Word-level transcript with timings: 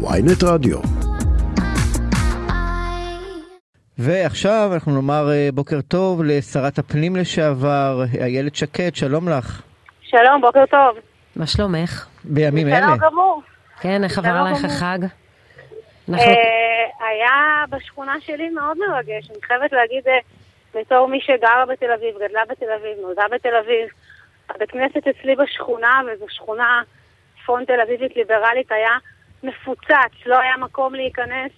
ויינט 0.00 0.42
רדיו. 0.44 0.78
ועכשיו 3.98 4.70
אנחנו 4.74 4.94
נאמר 4.94 5.30
אה, 5.30 5.48
בוקר 5.54 5.80
טוב 5.80 6.22
לשרת 6.24 6.78
הפנים 6.78 7.16
לשעבר, 7.16 8.02
איילת 8.20 8.54
שקד, 8.54 8.94
שלום 8.94 9.28
לך. 9.28 9.62
שלום, 10.02 10.40
בוקר 10.40 10.66
טוב. 10.66 10.96
מה 11.36 11.46
שלומך? 11.46 12.06
בימים 12.24 12.68
אלה. 12.68 12.80
בסדר 12.80 13.06
גמור. 13.06 13.42
כן, 13.80 14.04
איך 14.04 14.18
עבר 14.18 14.28
עלייך. 14.28 14.64
החג? 14.64 14.98
אנחנו... 16.08 16.24
אה, 16.24 17.06
היה 17.08 17.64
בשכונה 17.70 18.14
שלי 18.20 18.50
מאוד 18.50 18.76
מרגש, 18.78 19.30
אני 19.30 19.38
חייבת 19.42 19.72
להגיד, 19.72 20.08
אה, 20.08 20.18
בתור 20.74 21.08
מי 21.08 21.20
שגרה 21.20 21.64
בתל 21.66 21.90
אביב, 21.92 22.14
גדלה 22.16 22.42
בתל 22.50 22.72
אביב, 22.80 22.98
נולדה 23.02 23.24
בתל 23.34 23.54
אביב, 23.64 23.88
הבית 24.50 24.70
כנסת 24.70 25.06
אצלי 25.08 25.36
בשכונה, 25.36 26.00
וזו 26.06 26.24
שכונה 26.28 26.82
צפון 27.42 27.64
תל 27.64 27.80
אביבית 27.80 28.16
ליברלית, 28.16 28.72
היה 28.72 28.90
מפוצץ, 29.42 30.26
לא 30.26 30.38
היה 30.40 30.56
מקום 30.56 30.94
להיכנס, 30.94 31.52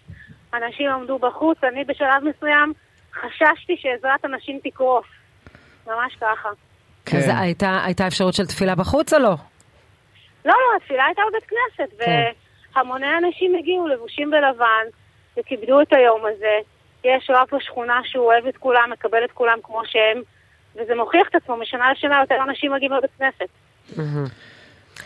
אנשים 0.55 0.91
עמדו 0.91 1.19
בחוץ, 1.19 1.59
אני 1.65 1.85
בשלב 1.85 2.23
מסוים 2.25 2.73
חששתי 3.15 3.77
שעזרת 3.77 4.25
הנשים 4.25 4.59
תקרוס. 4.65 5.07
ממש 5.87 6.17
ככה. 6.21 6.49
אז 6.49 7.25
כן. 7.27 7.37
הייתה, 7.37 7.81
הייתה 7.85 8.07
אפשרות 8.07 8.35
של 8.35 8.47
תפילה 8.47 8.75
בחוץ 8.75 9.13
או 9.13 9.19
לא? 9.19 9.35
לא, 10.45 10.53
לא, 10.53 10.77
התפילה 10.77 11.05
הייתה 11.05 11.23
בבית 11.31 11.45
כנסת, 11.45 11.93
כן. 11.99 12.31
והמוני 12.77 13.07
אנשים 13.19 13.55
הגיעו 13.55 13.89
לבושים 13.89 14.31
בלבן 14.31 14.87
וכיבדו 15.39 15.81
את 15.81 15.93
היום 15.93 16.23
הזה. 16.27 16.59
יש 17.05 17.31
רב 17.31 17.47
בשכונה 17.53 18.01
שהוא 18.05 18.25
אוהב 18.25 18.47
את 18.47 18.57
כולם, 18.57 18.91
מקבל 18.93 19.25
את 19.25 19.33
כולם 19.33 19.59
כמו 19.63 19.83
שהם, 19.85 20.23
וזה 20.77 20.95
מוכיח 20.95 21.29
את 21.29 21.35
עצמו, 21.35 21.57
משנה 21.57 21.93
לשנה 21.93 22.21
יותר 22.21 22.43
אנשים 22.43 22.73
מגיעים 22.73 22.93
לבית 22.93 23.11
כנסת. 23.19 23.49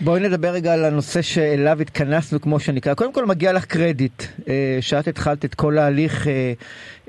בואי 0.01 0.21
נדבר 0.21 0.49
רגע 0.49 0.75
על 0.75 0.85
הנושא 0.85 1.23
שאליו 1.23 1.81
התכנסנו, 1.81 2.41
כמו 2.41 2.61
שנקרא. 2.61 2.95
קודם 2.95 3.13
כל 3.13 3.27
מגיע 3.27 3.53
לך 3.53 3.65
קרדיט, 3.65 4.23
אה, 4.49 4.79
שאת 4.81 5.09
התחלת 5.09 5.45
את 5.45 5.55
כל 5.55 5.79
ההליך, 5.79 6.29
אה, 6.29 6.53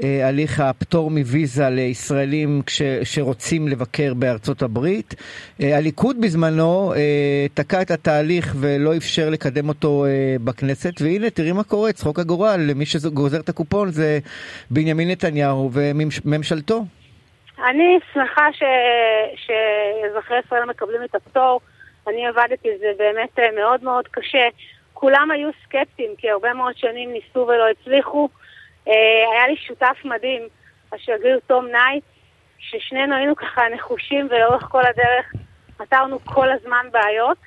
אה, 0.04 0.28
הליך 0.28 0.60
הפטור 0.60 1.12
מוויזה 1.12 1.70
לישראלים 1.70 2.62
כש, 2.66 2.82
שרוצים 3.04 3.68
לבקר 3.68 4.14
בארצות 4.14 4.62
הברית. 4.62 5.16
הליכוד 5.60 6.22
בזמנו 6.22 6.94
תקע 7.54 7.82
את 7.82 7.92
התהליך 7.92 8.56
ולא 8.60 8.98
אפשר 8.98 9.30
לקדם 9.30 9.70
אותו 9.70 10.06
בכנסת, 10.44 11.02
והנה 11.02 11.30
תראי 11.30 11.52
מה 11.52 11.64
קורה, 11.64 11.92
צחוק 11.92 12.20
הגורל, 12.20 12.60
למי 12.70 12.86
שגוזר 12.86 13.40
את 13.40 13.50
הקופון 13.50 13.92
זה 13.92 14.20
בנימין 14.72 15.10
נתניהו 15.10 15.70
וממשלתו. 15.74 16.86
אני 17.70 18.00
שמחה. 18.14 18.46
שאזרחי 19.36 20.34
ישראל 20.46 20.66
מקבלים 20.66 21.04
את 21.04 21.16
הפטור. 21.16 21.60
אני 22.08 22.28
עבדתי 22.28 22.78
זה 22.78 22.92
באמת 22.98 23.40
אה, 23.40 23.52
מאוד 23.56 23.84
מאוד 23.84 24.08
קשה. 24.08 24.48
כולם 24.94 25.32
היו 25.32 25.50
סקפטיים, 25.64 26.16
כי 26.18 26.30
הרבה 26.30 26.54
מאוד 26.54 26.78
שנים 26.78 27.14
ניסו 27.14 27.40
ולא 27.40 27.70
הצליחו. 27.70 28.30
אה, 28.88 28.94
היה 29.34 29.48
לי 29.48 29.56
שותף 29.58 29.98
מדהים, 30.06 30.42
השגריר 30.94 31.40
תום 31.48 31.68
ניידס, 31.68 32.04
ששנינו 32.60 33.16
היינו 33.16 33.36
ככה 33.36 33.62
נחושים 33.74 34.28
ולאורך 34.30 34.64
כל 34.64 34.82
הדרך 34.86 35.34
פתרנו 35.78 36.20
כל 36.26 36.52
הזמן 36.52 36.88
בעיות. 36.92 37.38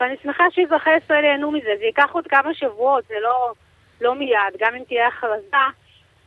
ואני 0.00 0.14
שמחה 0.22 0.44
שאזרחי 0.50 0.90
ישראל 1.04 1.24
ייהנו 1.24 1.50
מזה. 1.50 1.70
זה 1.78 1.84
ייקח 1.84 2.10
עוד 2.12 2.26
כמה 2.26 2.54
שבועות, 2.54 3.04
זה 3.08 3.14
לא, 3.22 3.52
לא 4.00 4.14
מיד. 4.14 4.54
גם 4.58 4.74
אם 4.74 4.84
תהיה 4.84 5.08
הכרזה, 5.08 5.56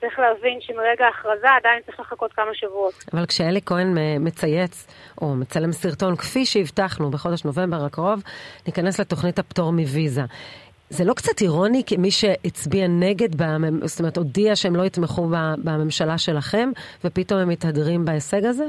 צריך 0.05 0.19
להבין 0.19 0.61
שמרגע 0.61 1.05
ההכרזה 1.05 1.47
עדיין 1.59 1.81
צריך 1.85 1.99
לחכות 1.99 2.33
כמה 2.33 2.53
שבועות. 2.53 2.93
אבל 3.13 3.25
כשאלי 3.25 3.61
כהן 3.65 3.97
מצייץ 4.19 4.87
או 5.21 5.35
מצלם 5.35 5.71
סרטון, 5.71 6.15
כפי 6.15 6.45
שהבטחנו 6.45 7.11
בחודש 7.11 7.45
נובמבר 7.45 7.85
הקרוב, 7.85 8.23
ניכנס 8.67 8.99
לתוכנית 8.99 9.39
הפטור 9.39 9.71
מוויזה. 9.71 10.21
זה 10.89 11.03
לא 11.05 11.13
קצת 11.13 11.41
אירוני 11.41 11.83
כמי 11.87 12.11
שהצביע 12.11 12.87
נגד, 12.87 13.35
במ- 13.35 13.87
זאת 13.87 13.99
אומרת, 13.99 14.17
הודיע 14.17 14.55
שהם 14.55 14.75
לא 14.75 14.83
יתמכו 14.83 15.27
בממשלה 15.63 16.17
שלכם, 16.17 16.69
ופתאום 17.03 17.39
הם 17.39 17.49
מתהדרים 17.49 18.05
בהישג 18.05 18.45
הזה? 18.45 18.65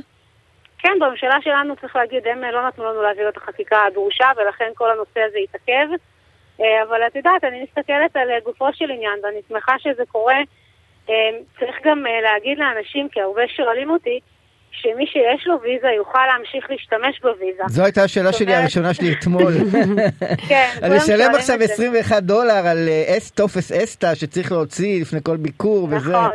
כן, 0.79 0.93
בממשלה 1.01 1.37
שלנו 1.41 1.77
צריך 1.77 1.97
להגיד, 1.97 2.27
הם 2.27 2.41
לא 2.53 2.67
נתנו 2.67 2.85
לנו 2.85 3.03
להעביר 3.03 3.29
את 3.29 3.37
החקיקה 3.37 3.77
הדרושה, 3.87 4.27
ולכן 4.37 4.71
כל 4.75 4.91
הנושא 4.91 5.21
הזה 5.29 5.39
התעכב. 5.45 5.89
אה, 6.61 6.83
אבל 6.89 7.07
את 7.07 7.17
יודעת, 7.17 7.45
אני 7.45 7.63
מסתכלת 7.63 8.17
על 8.17 8.31
אה, 8.31 8.41
גופו 8.45 8.67
של 8.73 8.91
עניין, 8.91 9.19
ואני 9.23 9.41
שמחה 9.49 9.75
שזה 9.79 10.03
קורה. 10.09 10.37
אה, 11.11 11.15
צריך 11.59 11.77
גם 11.85 12.07
אה, 12.07 12.21
להגיד 12.21 12.59
לאנשים, 12.59 13.09
כי 13.13 13.21
הרבה 13.21 13.43
שואלים 13.57 13.91
אותי, 13.91 14.21
שמי 14.83 15.07
שיש 15.07 15.47
לו 15.47 15.61
ויזה 15.63 15.89
יוכל 15.97 16.27
להמשיך 16.27 16.71
להשתמש 16.71 17.21
בוויזה. 17.23 17.63
זו 17.69 17.85
הייתה 17.85 18.03
השאלה 18.03 18.33
שלי 18.33 18.55
הראשונה 18.55 18.95
שלי 18.95 19.13
אתמול. 19.13 19.53
כן, 20.49 20.69
אני 20.83 20.99
אשלם 20.99 21.35
עכשיו 21.35 21.63
את 21.63 21.69
זה. 21.69 21.73
21 21.73 22.23
דולר 22.23 22.67
על 22.67 22.89
אה, 22.89 23.17
טופס 23.35 23.73
אסתא 23.73 24.15
שצריך 24.15 24.53
להוציא 24.53 25.01
לפני 25.01 25.19
כל 25.23 25.37
ביקור 25.37 25.85
וזה. 25.91 26.11
נכון. 26.11 26.31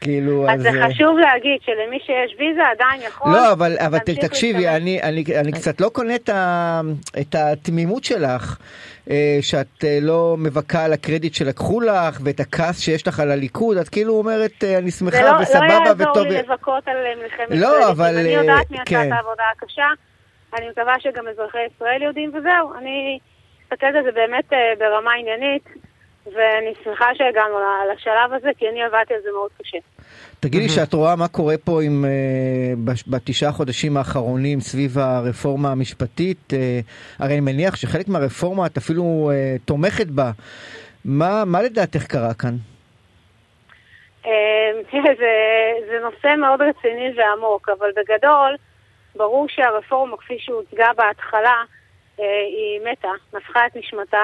כאילו, 0.00 0.50
אז 0.50 0.62
זה 0.62 0.70
חשוב 0.84 1.18
להגיד 1.18 1.58
שלמי 1.62 1.98
שיש 2.00 2.36
ויזה 2.38 2.68
עדיין 2.68 3.00
יכול 3.08 3.32
לא, 3.32 3.52
אבל, 3.52 3.76
אבל 3.78 3.98
תקשיבי, 3.98 4.64
להשתמש. 4.64 4.82
אני, 4.82 5.02
אני, 5.02 5.24
אני 5.40 5.52
קצת 5.52 5.80
לא 5.80 5.88
קונה 5.88 6.14
את, 6.14 6.28
ה, 6.28 6.80
את 7.20 7.34
התמימות 7.34 8.04
שלך, 8.04 8.58
אה, 9.10 9.38
שאת 9.40 9.84
אה, 9.84 9.98
לא 10.02 10.36
מבכה 10.38 10.84
על 10.84 10.92
הקרדיט 10.92 11.34
שלקחו 11.34 11.80
לך, 11.80 12.20
ואת 12.24 12.40
הכעס 12.40 12.80
שיש 12.80 13.08
לך 13.08 13.20
על 13.20 13.30
הליכוד, 13.30 13.76
את 13.76 13.88
כאילו 13.88 14.14
אומרת, 14.14 14.64
אה, 14.64 14.78
אני 14.78 14.90
זה 14.90 14.98
שמחה 14.98 15.22
לא, 15.22 15.42
וסבבה 15.42 15.66
לא 15.66 15.72
יעזור 15.72 16.10
וטוב. 16.10 16.26
לי 16.26 16.38
לבכות 16.38 16.88
על 16.88 16.96
אה, 16.96 17.22
מלחמת 17.22 17.60
לא. 17.60 17.90
אבל, 17.90 18.18
אני 18.18 18.36
אה, 18.36 18.40
יודעת 18.40 18.70
מי 18.70 18.76
עשה 18.76 18.84
כן. 18.86 19.08
את 19.08 19.12
העבודה 19.12 19.42
הקשה, 19.56 19.88
אני 20.58 20.68
מקווה 20.68 20.94
שגם 21.00 21.28
אזרחי 21.28 21.58
ישראל 21.74 22.02
יודעים, 22.02 22.30
וזהו. 22.34 22.74
אני 22.78 23.18
מסתכלת 23.62 23.94
על 23.94 24.04
זה 24.04 24.12
באמת 24.12 24.52
אה, 24.52 24.58
ברמה 24.78 25.10
עניינית, 25.20 25.64
ואני 26.34 26.72
שמחה 26.84 27.14
שהגענו 27.14 27.54
לשלב 27.94 28.32
הזה, 28.32 28.48
כי 28.58 28.68
אני 28.68 28.82
עבדתי 28.82 29.14
על 29.14 29.20
זה 29.22 29.28
מאוד 29.34 29.50
קשה. 29.62 29.78
תגידי 30.40 30.68
שאת 30.68 30.94
רואה 30.94 31.16
מה 31.16 31.28
קורה 31.28 31.54
פה 31.64 31.82
עם, 31.82 32.04
אה, 32.04 32.10
בש- 32.84 33.08
בתשעה 33.08 33.52
חודשים 33.52 33.96
האחרונים 33.96 34.60
סביב 34.60 34.98
הרפורמה 34.98 35.72
המשפטית, 35.72 36.52
אה, 36.52 36.80
הרי 37.18 37.32
אני 37.32 37.40
מניח 37.40 37.76
שחלק 37.76 38.08
מהרפורמה 38.08 38.66
את 38.66 38.76
אפילו 38.76 39.30
אה, 39.32 39.56
תומכת 39.64 40.06
בה. 40.06 40.30
מה, 41.04 41.44
מה 41.46 41.62
לדעתך 41.62 42.06
קרה 42.06 42.34
כאן? 42.34 42.54
זה, 45.20 45.32
זה 45.88 45.98
נושא 46.02 46.36
מאוד 46.40 46.60
רציני 46.62 47.10
ועמוק, 47.16 47.68
אבל 47.78 47.88
בגדול, 47.96 48.56
ברור 49.16 49.46
שהרפורמה, 49.48 50.16
כפי 50.16 50.36
שהוצגה 50.38 50.86
בהתחלה, 50.96 51.62
היא 52.18 52.80
מתה, 52.92 53.08
נפחה 53.34 53.66
את 53.66 53.76
נשמתה, 53.76 54.22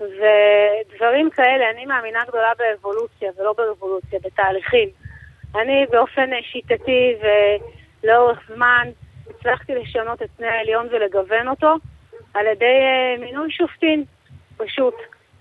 ודברים 0.00 1.30
כאלה, 1.30 1.70
אני 1.70 1.86
מאמינה 1.86 2.20
גדולה 2.28 2.52
באבולוציה 2.58 3.30
ולא 3.38 3.54
ברבולוציה, 3.56 4.18
בתהליכים. 4.22 4.88
אני 5.54 5.86
באופן 5.90 6.30
שיטתי 6.42 7.16
ולאורך 8.02 8.50
זמן 8.54 8.88
הצלחתי 9.30 9.74
לשנות 9.74 10.22
את 10.22 10.28
פני 10.36 10.46
העליון 10.46 10.88
ולגוון 10.90 11.48
אותו 11.48 11.74
על 12.34 12.46
ידי 12.46 12.64
אה, 12.64 13.24
מינוי 13.24 13.50
שופטים, 13.50 14.04
פשוט. 14.56 14.94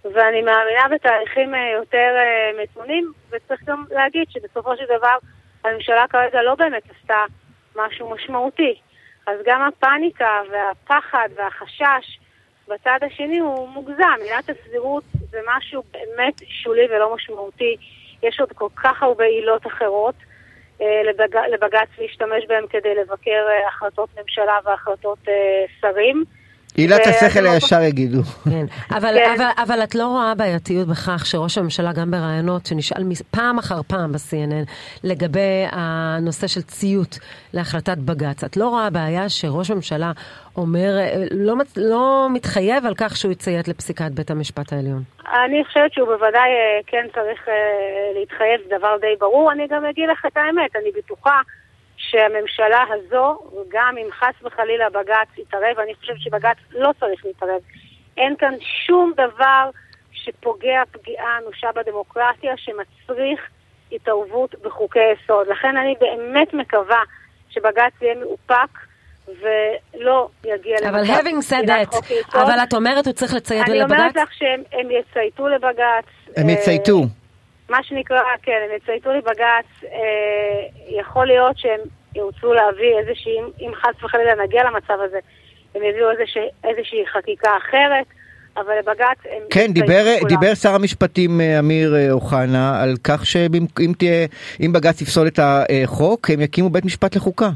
ואני 0.03 0.41
מאמינה 0.41 0.87
בתהליכים 0.91 1.55
אה, 1.55 1.71
יותר 1.79 2.15
אה, 2.17 2.63
מתונים, 2.63 3.11
וצריך 3.29 3.63
גם 3.63 3.85
להגיד 3.91 4.27
שבסופו 4.29 4.77
של 4.77 4.85
דבר 4.85 5.15
הממשלה 5.63 6.05
כרגע 6.07 6.41
לא 6.41 6.55
באמת 6.55 6.83
עשתה 6.89 7.23
משהו 7.75 8.09
משמעותי. 8.09 8.75
אז 9.27 9.39
גם 9.45 9.61
הפאניקה 9.61 10.41
והפחד 10.51 11.29
והחשש 11.35 12.19
בצד 12.67 12.99
השני 13.01 13.39
הוא 13.39 13.69
מוגזם. 13.69 14.17
עילת 14.23 14.49
הסבירות 14.49 15.03
זה 15.29 15.39
משהו 15.47 15.83
באמת 15.91 16.33
שולי 16.47 16.85
ולא 16.85 17.15
משמעותי. 17.15 17.75
יש 18.23 18.39
עוד 18.39 18.51
כל 18.51 18.67
כך 18.75 19.03
הרבה 19.03 19.23
עילות 19.23 19.67
אחרות 19.67 20.15
אה, 20.81 21.01
לבג... 21.03 21.37
לבג"ץ 21.51 21.89
להשתמש 21.97 22.45
בהן 22.47 22.67
כדי 22.69 22.95
לבקר 22.95 23.45
אה, 23.49 23.67
החלטות 23.67 24.09
ממשלה 24.19 24.59
והחלטות 24.63 25.19
אה, 25.27 25.65
שרים. 25.81 26.23
עילת 26.75 27.01
זה- 27.05 27.09
השכל 27.09 27.39
לא 27.39 27.49
הישר 27.49 27.81
יגידו. 27.81 28.23
כן. 28.23 28.65
אבל, 28.91 29.15
כן. 29.15 29.33
אבל, 29.37 29.45
אבל 29.63 29.83
את 29.83 29.95
לא 29.95 30.07
רואה 30.07 30.35
בעייתיות 30.35 30.87
בכך 30.87 31.25
שראש 31.25 31.57
הממשלה, 31.57 31.93
גם 31.93 32.11
בראיונות, 32.11 32.65
שנשאל 32.65 33.03
פעם 33.31 33.59
אחר 33.59 33.81
פעם 33.87 34.11
ב-CNN 34.11 34.69
לגבי 35.03 35.65
הנושא 35.71 36.47
של 36.47 36.61
ציות 36.61 37.19
להחלטת 37.53 37.97
בג"ץ, 37.97 38.43
את 38.43 38.57
לא 38.57 38.67
רואה 38.69 38.89
בעיה 38.89 39.29
שראש 39.29 39.71
הממשלה 39.71 40.11
אומר, 40.57 40.97
אה, 40.99 41.23
לא, 41.31 41.55
לא 41.77 42.27
מתחייב 42.33 42.85
על 42.85 42.93
כך 42.97 43.17
שהוא 43.17 43.31
יציית 43.31 43.67
לפסיקת 43.67 44.11
בית 44.11 44.31
המשפט 44.31 44.73
העליון? 44.73 45.03
אני 45.45 45.63
חושבת 45.65 45.93
שהוא 45.93 46.07
בוודאי 46.07 46.49
אה, 46.49 46.79
כן 46.87 47.05
צריך 47.13 47.47
אה, 47.47 47.53
להתחייב, 48.19 48.61
זה 48.69 48.77
דבר 48.77 48.97
די 49.01 49.15
ברור. 49.19 49.51
אני 49.51 49.67
גם 49.69 49.85
אגיד 49.85 50.09
לך 50.11 50.25
את 50.25 50.37
האמת, 50.37 50.75
אני 50.75 50.89
בטוחה 50.97 51.41
שהממשלה 52.13 52.83
הזו, 52.89 53.39
גם 53.69 53.95
אם 53.97 54.07
חס 54.11 54.33
וחלילה 54.43 54.89
בג"ץ 54.89 55.37
יתערב, 55.37 55.79
אני 55.83 55.95
חושבת 55.95 56.19
שבג"ץ 56.19 56.57
לא 56.71 56.89
צריך 56.99 57.25
להתערב. 57.25 57.61
אין 58.17 58.35
כאן 58.35 58.53
שום 58.85 59.13
דבר 59.13 59.69
שפוגע 60.11 60.81
פגיעה 60.91 61.37
אנושה 61.37 61.67
בדמוקרטיה 61.75 62.53
שמצריך 62.57 63.41
התערבות 63.91 64.55
בחוקי 64.61 64.99
יסוד. 65.13 65.47
לכן 65.47 65.77
אני 65.77 65.95
באמת 65.99 66.53
מקווה 66.53 67.03
שבג"ץ 67.49 67.93
יהיה 68.01 68.15
מאופק 68.15 68.79
ולא 69.27 70.27
יגיע 70.45 70.77
אבל 70.89 71.03
having 71.03 71.51
said 71.51 71.67
that, 71.67 72.13
אבל 72.33 72.59
את 72.63 72.73
אומרת 72.73 73.05
הוא 73.05 73.13
צריך 73.13 73.33
לציית 73.33 73.69
לבג"ץ? 73.69 73.91
אני 73.91 73.99
אומרת 73.99 74.15
לך 74.15 74.33
שהם 74.33 74.91
יצייתו 74.91 75.47
לבג"ץ. 75.47 76.05
הם 76.37 76.49
יצייתו. 76.49 77.01
מה 77.69 77.83
שנקרא, 77.83 78.21
כן, 78.41 78.59
הם 78.69 78.75
יצייתו 78.75 79.13
לבג"ץ, 79.13 79.89
יכול 80.89 81.27
להיות 81.27 81.57
שהם 81.57 81.79
ירצו 82.15 82.53
להביא 82.53 82.97
איזושהי, 82.99 83.39
אם 83.59 83.71
חס 83.75 84.03
וחלילה 84.03 84.43
נגיע 84.43 84.63
למצב 84.63 84.97
הזה, 85.01 85.19
הם 85.75 85.83
יביאו 85.83 86.11
איזושהי, 86.11 86.49
איזושהי 86.63 87.07
חקיקה 87.07 87.57
אחרת. 87.57 88.05
אבל 88.57 88.79
לבג"ץ 88.79 89.17
הם... 89.25 89.41
כן, 89.49 89.73
דיבר, 89.73 90.03
דיבר 90.27 90.55
שר 90.55 90.75
המשפטים 90.75 91.41
אמיר 91.59 92.11
אוחנה 92.11 92.81
על 92.83 92.95
כך 93.03 93.25
שאם 93.25 94.73
בג"ץ 94.73 95.01
יפסול 95.01 95.27
את 95.27 95.39
החוק, 95.39 96.29
הם 96.29 96.41
יקימו 96.41 96.69
בית 96.69 96.85
משפט 96.85 97.15
לחוקה. 97.15 97.49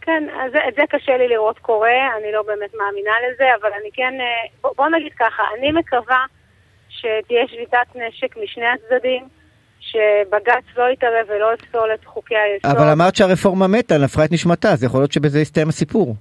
כן, 0.00 0.24
אז 0.44 0.52
את 0.68 0.74
זה 0.74 0.82
קשה 0.90 1.16
לי 1.16 1.28
לראות 1.28 1.58
קורה, 1.58 2.16
אני 2.18 2.32
לא 2.32 2.42
באמת 2.42 2.74
מאמינה 2.74 3.12
לזה, 3.28 3.44
אבל 3.60 3.70
אני 3.80 3.90
כן... 3.92 4.14
בוא, 4.60 4.70
בוא 4.76 4.88
נגיד 4.88 5.12
ככה, 5.18 5.42
אני 5.58 5.72
מקווה 5.72 6.24
שתהיה 6.88 7.48
שביתת 7.48 7.86
נשק 7.94 8.36
משני 8.36 8.66
הצדדים. 8.66 9.28
שבג"ץ 9.82 10.64
לא 10.76 10.84
יתערב 10.92 11.26
ולא 11.28 11.54
יפסול 11.54 11.88
את 11.94 12.04
חוקי 12.04 12.34
היסוד. 12.36 12.78
אבל 12.78 12.88
אמרת 12.88 13.16
שהרפורמה 13.16 13.66
מתה, 13.66 13.98
נפרה 13.98 14.24
את 14.24 14.32
נשמתה, 14.32 14.72
אז 14.72 14.84
יכול 14.84 15.00
להיות 15.00 15.12
שבזה 15.12 15.40
יסתיים 15.40 15.68
הסיפור. 15.68 16.16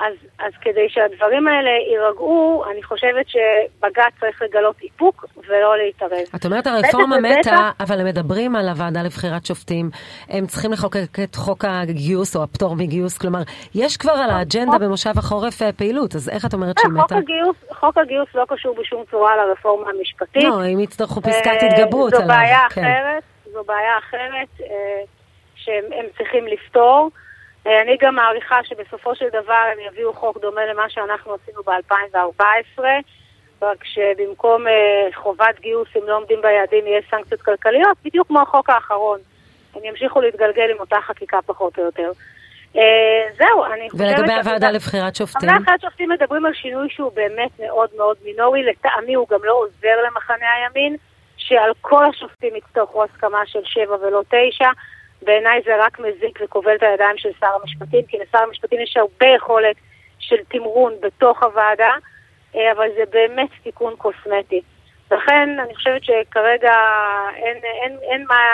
אז, 0.00 0.14
אז 0.38 0.52
כדי 0.60 0.88
שהדברים 0.88 1.48
האלה 1.48 1.70
יירגעו, 1.92 2.64
אני 2.72 2.82
חושבת 2.82 3.28
שבג"ץ 3.28 4.12
צריך 4.20 4.42
לגלות 4.42 4.76
איפוק 4.82 5.24
ולא 5.48 5.76
להתערב. 5.78 6.26
את 6.36 6.44
אומרת 6.44 6.66
הרפורמה 6.66 7.16
מתה, 7.18 7.70
אבל 7.80 8.00
הם 8.00 8.06
מדברים 8.06 8.56
על 8.56 8.68
הוועדה 8.68 9.02
לבחירת 9.02 9.46
שופטים. 9.46 9.90
הם 10.28 10.46
צריכים 10.46 10.72
לחוקק 10.72 11.18
את 11.24 11.34
חוק 11.34 11.64
הגיוס 11.64 12.36
או 12.36 12.42
הפטור 12.42 12.76
מגיוס, 12.76 13.18
כלומר, 13.18 13.42
יש 13.74 13.96
כבר 13.96 14.12
על 14.12 14.30
האג'נדה 14.30 14.78
במושב 14.78 15.18
החורף 15.18 15.62
פעילות, 15.76 16.14
אז 16.14 16.28
איך 16.28 16.46
את 16.46 16.54
אומרת 16.54 16.78
שהיא 16.78 16.92
מתה? 16.92 17.16
הגיוס, 17.16 17.56
חוק 17.80 17.98
הגיוס 17.98 18.28
לא 18.34 18.44
קשור 18.48 18.76
בשום 18.80 19.02
צורה 19.10 19.36
לרפורמה 19.36 19.90
המשפטית. 19.90 20.44
לא, 20.44 20.66
אם 20.74 20.80
יצטרכו 20.80 21.20
פסקת 21.20 21.62
התגברות 21.62 22.12
עליו. 22.12 22.26
זו 22.26 22.32
בעיה 22.32 22.68
כן. 22.70 22.80
אחרת, 22.80 23.22
זו 23.52 23.64
בעיה 23.66 23.98
אחרת 23.98 24.68
שהם 25.54 26.06
צריכים 26.18 26.46
לפתור. 26.46 27.10
אני 27.66 27.96
גם 28.00 28.14
מעריכה 28.14 28.64
שבסופו 28.64 29.14
של 29.14 29.28
דבר 29.28 29.64
הם 29.72 29.78
יביאו 29.92 30.12
חוק 30.12 30.38
דומה 30.40 30.66
למה 30.66 30.82
שאנחנו 30.88 31.34
עשינו 31.34 31.62
ב-2014, 31.62 32.82
רק 33.62 33.84
שבמקום 33.84 34.66
uh, 34.66 35.16
חובת 35.16 35.60
גיוס, 35.60 35.88
אם 35.96 36.02
לא 36.06 36.16
עומדים 36.16 36.42
ביעדים, 36.42 36.86
יהיה 36.86 37.00
סנקציות 37.10 37.42
כלכליות, 37.42 37.96
בדיוק 38.04 38.28
כמו 38.28 38.40
החוק 38.40 38.70
האחרון. 38.70 39.18
הם 39.74 39.84
ימשיכו 39.84 40.20
להתגלגל 40.20 40.70
עם 40.70 40.80
אותה 40.80 40.96
חקיקה 41.06 41.38
פחות 41.46 41.78
או 41.78 41.82
יותר. 41.84 42.10
Uh, 42.74 42.78
זהו, 43.38 43.64
אני 43.64 43.90
חושבת... 43.90 44.06
ולגבי 44.06 44.32
הוועדה 44.32 44.70
לבחירת 44.70 45.14
שופטים? 45.14 45.48
הוועדה 45.48 45.60
לבחירת 45.60 45.80
שופטים 45.80 46.08
מדברים 46.08 46.46
על 46.46 46.54
שינוי 46.54 46.88
שהוא 46.90 47.12
באמת 47.14 47.50
מאוד 47.60 47.90
מאוד 47.96 48.16
מינורי, 48.24 48.62
לטעמי 48.62 49.14
הוא 49.14 49.26
גם 49.30 49.40
לא 49.44 49.52
עוזר 49.52 50.02
למחנה 50.06 50.46
הימין, 50.56 50.96
שעל 51.36 51.70
כל 51.80 52.04
השופטים 52.04 52.56
יצטרכו 52.56 53.04
הסכמה 53.04 53.38
של 53.46 53.60
שבע 53.64 53.94
ולא 53.94 54.22
תשע. 54.28 54.70
בעיניי 55.22 55.60
זה 55.64 55.84
רק 55.84 55.98
מזיק 55.98 56.38
וכובל 56.42 56.74
את 56.74 56.82
הידיים 56.82 57.18
של 57.18 57.28
שר 57.40 57.54
המשפטים, 57.60 58.06
כי 58.08 58.18
לשר 58.18 58.38
המשפטים 58.38 58.80
יש 58.80 58.96
הרבה 58.96 59.26
יכולת 59.36 59.76
של 60.18 60.36
תמרון 60.48 60.92
בתוך 61.00 61.42
הוועדה, 61.42 61.92
אה, 62.56 62.72
אבל 62.72 62.88
זה 62.96 63.02
באמת 63.10 63.48
תיקון 63.62 63.96
קוסמטי. 63.96 64.60
לכן 65.10 65.60
אני 65.60 65.74
חושבת 65.74 66.04
שכרגע 66.04 66.74
אין, 67.36 67.56
אין, 67.82 67.98
אין 68.02 68.24
מה, 68.28 68.44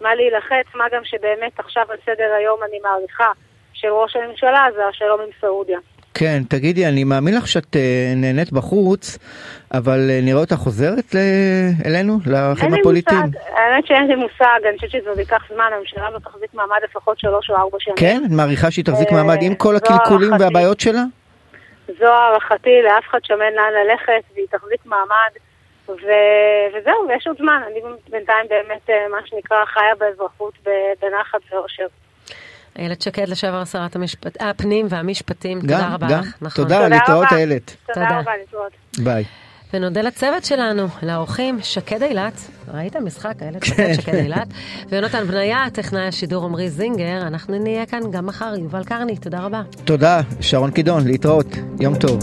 מה 0.00 0.14
להילחץ, 0.14 0.66
מה 0.74 0.88
גם 0.92 1.04
שבאמת 1.04 1.60
עכשיו 1.60 1.86
על 1.88 1.96
סדר 2.06 2.32
היום 2.32 2.60
אני 2.62 2.78
מעריכה 2.82 3.30
של 3.72 3.88
ראש 3.88 4.16
הממשלה 4.16 4.66
זה 4.74 4.86
השלום 4.86 5.20
עם 5.20 5.28
סעודיה. 5.40 5.78
כן, 6.14 6.42
תגידי, 6.48 6.86
אני 6.86 7.04
מאמין 7.04 7.34
לך 7.36 7.48
שאת 7.48 7.76
uh, 7.76 8.16
נהנית 8.16 8.52
בחוץ, 8.52 9.18
אבל 9.74 9.98
uh, 10.08 10.24
נראה 10.24 10.40
אותה 10.40 10.56
חוזרת 10.56 11.14
אלינו, 11.86 12.18
לחיים 12.26 12.74
הפוליטיים. 12.74 13.20
אין 13.20 13.30
לי 13.30 13.36
מושג, 13.38 13.56
האמת 13.56 13.86
שאין 13.86 14.06
לי 14.06 14.14
מושג, 14.14 14.66
אני 14.68 14.76
חושבת 14.78 14.90
שזה 14.90 15.20
ייקח 15.20 15.42
זמן, 15.54 15.70
הממשלה 15.76 16.08
הזאת 16.08 16.22
תחזיק 16.22 16.54
מעמד 16.54 16.76
לפחות 16.84 17.18
שלוש 17.18 17.50
או 17.50 17.56
ארבע 17.56 17.78
שנים. 17.80 17.96
כן? 17.96 18.22
את 18.26 18.30
מעריכה 18.30 18.70
שהיא 18.70 18.84
תחזיק 18.84 19.08
uh, 19.08 19.14
מעמד 19.14 19.38
עם 19.42 19.54
כל 19.54 19.76
הקלקולים 19.76 20.32
והבעיות 20.40 20.80
שלה? 20.80 21.02
זו 21.98 22.06
הערכתי, 22.06 22.82
לאף 22.84 23.04
אחד 23.10 23.18
שם 23.22 23.42
אין 23.42 23.54
לאן 23.54 23.72
ללכת, 23.86 24.22
והיא 24.34 24.46
תחזיק 24.50 24.86
מעמד, 24.86 25.32
ו... 25.88 26.10
וזהו, 26.74 27.08
ויש 27.08 27.26
עוד 27.26 27.36
זמן, 27.38 27.62
אני 27.66 27.80
בינתיים 28.10 28.46
באמת, 28.48 29.10
מה 29.10 29.18
שנקרא, 29.24 29.64
חיה 29.64 29.94
באזרחות 29.98 30.54
בנחת 31.02 31.40
ואושר. 31.52 31.86
איילת 32.78 33.02
שקד, 33.02 33.28
לשעבר 33.28 33.64
שרת 33.64 33.96
המשפט... 33.96 34.36
הפנים 34.40 34.86
והמשפטים, 34.88 35.60
גם, 35.60 35.66
תודה 35.66 35.94
רבה 35.94 36.08
גם. 36.08 36.20
לך. 36.20 36.34
נכון. 36.40 36.64
תודה, 36.64 36.88
להתראות 36.88 37.28
איילת. 37.32 37.76
תודה 37.94 38.20
רבה, 38.20 38.32
להתראות. 38.40 38.72
ביי. 38.98 39.24
ונודה 39.74 40.02
לצוות 40.02 40.44
שלנו, 40.44 40.86
לאורחים, 41.02 41.58
שקד 41.62 42.02
אילת, 42.02 42.32
ראית 42.74 42.96
משחק, 42.96 43.34
איילת 43.42 43.64
שקד, 43.64 43.92
שקד 43.92 44.14
אילת, 44.14 44.48
ויונתן 44.88 45.24
בניה, 45.24 45.64
טכנאי 45.72 46.06
השידור 46.06 46.44
עמרי 46.44 46.70
זינגר, 46.70 47.18
אנחנו 47.26 47.58
נהיה 47.58 47.86
כאן 47.86 48.00
גם 48.10 48.26
מחר, 48.26 48.54
יובל 48.58 48.84
קרני, 48.84 49.16
תודה 49.16 49.40
רבה. 49.40 49.62
תודה, 49.84 50.20
שרון 50.40 50.70
קידון, 50.70 51.06
להתראות, 51.06 51.46
יום 51.80 51.94
טוב. 51.98 52.18